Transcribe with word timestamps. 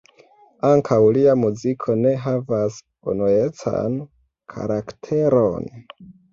Ankaŭ 0.69 0.97
lia 1.17 1.35
muziko 1.41 1.97
ne 1.99 2.15
havas 2.23 2.81
unuecan 3.15 4.01
karakteron. 4.57 5.73